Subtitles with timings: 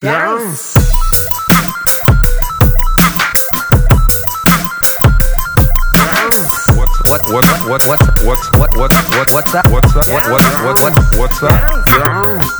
[0.00, 0.74] Dance.
[6.74, 8.92] What's what what what what what what what
[9.28, 12.59] what's that what's that what what what what what's that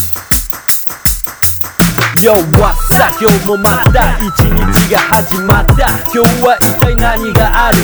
[2.21, 3.17] Yo, what's up?
[3.19, 4.15] 今日もまた。
[4.19, 5.89] 一日が始まった。
[6.13, 7.77] 今日は一体何がある？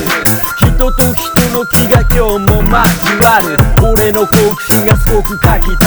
[0.57, 2.77] 人と人の気が今日も交
[3.25, 3.57] わる。
[3.81, 5.81] 俺の好奇心がすごくかき立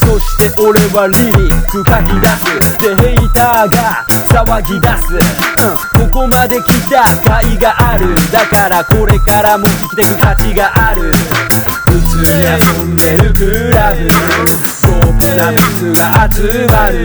[0.00, 0.06] つ。
[0.06, 2.80] そして俺はリリック書き出す。
[2.80, 5.12] でヘイターが騒ぎ出す、
[6.00, 8.16] うん、ここまで来た甲斐がある。
[8.32, 11.12] だからこれからも生きてく価値がある。
[11.84, 14.08] 普通に遊んでるクラブ。
[14.84, 17.04] ドープなメンツが集まる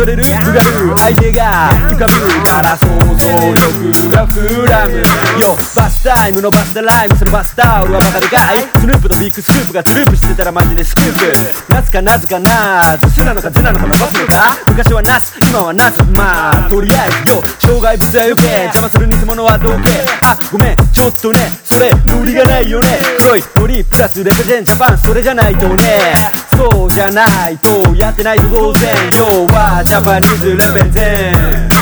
[0.00, 2.12] 踊れるうがる相手が浮かぶ
[2.46, 4.96] から想像力がフラム
[5.42, 19.90] よバスタイムのバスタライムそのバスタオルはわかるかいスヌープとビッグスクープがトゥループしてたらマジでスクープナスかナズかなズスなのかズなのか伸ばすのか昔はナス今はナズまあとりあえずよ障害物はよけ邪魔する偽物はどけ
[20.24, 26.14] あごめんちょっとねそれノリがないよね黒いノリプラスレペゼンジャパンそれじゃないとね
[26.56, 31.79] そうじゃないとやってないと当然要はジャパニーズレペゼン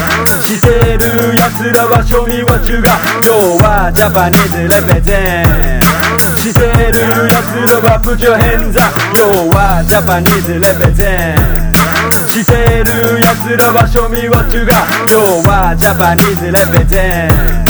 [0.49, 2.97] してる奴らは庶民は中が
[3.27, 5.79] 要はジャパニーズレペゼン。
[6.37, 11.37] してる奴らはプチョヘンザ要はジャパニーズレペゼン
[12.29, 12.53] して
[12.85, 17.29] る奴らは庶民は中が要はジャパニーズレペゼ
[17.65, 17.68] ン。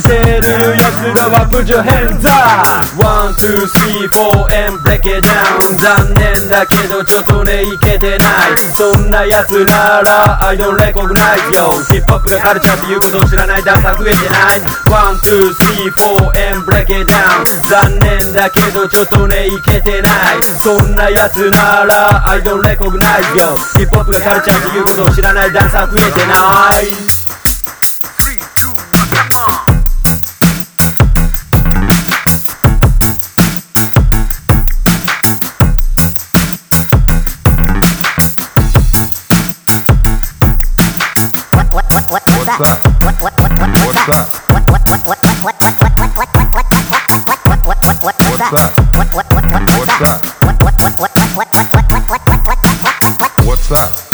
[0.00, 8.56] してる奴らは Put your hands up!1,2,3,4,and break it down 残念だけどちょっとねいけてない。
[8.74, 14.60] そんな奴なら I don't recognize yo ヒップホップがカルチャーっていうことを知らないダンサー増えてない。
[14.88, 20.42] One, two, three, four and break it down 残念だけどちょっとねいけてない。
[20.42, 26.34] そんな奴なら I don't recognize yo ヒップホップがカルチャーっていうことを知らないダンサー増えてな
[26.80, 27.11] い。
[42.52, 42.84] What's that?
[43.02, 43.32] What's that?
[43.32, 44.42] what's that?
[44.52, 45.02] What's that?
[45.04, 45.88] What's that?
[46.12, 46.32] what's
[48.52, 48.92] that?
[49.72, 50.22] What's that?
[53.46, 54.11] What's that?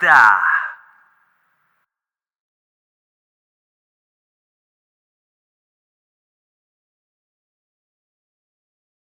[0.00, 0.42] 达。